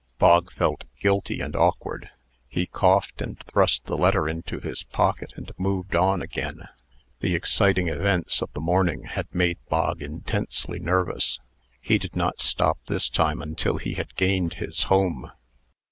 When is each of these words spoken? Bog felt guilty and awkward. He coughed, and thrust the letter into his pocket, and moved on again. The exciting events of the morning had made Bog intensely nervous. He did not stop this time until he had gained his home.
Bog 0.17 0.51
felt 0.51 0.85
guilty 0.99 1.41
and 1.41 1.55
awkward. 1.55 2.09
He 2.49 2.65
coughed, 2.65 3.21
and 3.21 3.39
thrust 3.43 3.85
the 3.85 3.95
letter 3.95 4.27
into 4.27 4.59
his 4.59 4.81
pocket, 4.81 5.31
and 5.35 5.51
moved 5.59 5.95
on 5.95 6.23
again. 6.23 6.67
The 7.19 7.35
exciting 7.35 7.87
events 7.87 8.41
of 8.41 8.51
the 8.53 8.61
morning 8.61 9.03
had 9.03 9.27
made 9.31 9.59
Bog 9.69 10.01
intensely 10.01 10.79
nervous. 10.79 11.39
He 11.79 11.99
did 11.99 12.15
not 12.15 12.39
stop 12.41 12.79
this 12.87 13.09
time 13.09 13.43
until 13.43 13.77
he 13.77 13.93
had 13.93 14.15
gained 14.15 14.55
his 14.55 14.85
home. 14.85 15.31